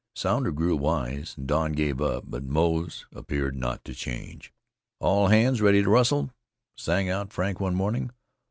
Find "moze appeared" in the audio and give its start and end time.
2.43-3.55